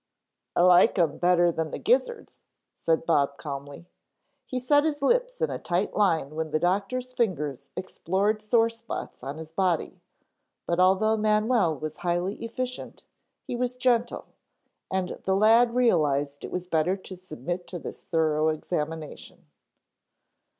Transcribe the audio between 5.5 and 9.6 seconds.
a tight line when the doctor's fingers explored sore spots on his